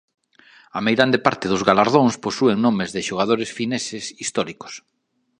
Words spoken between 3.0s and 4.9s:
xogadores fineses históricos.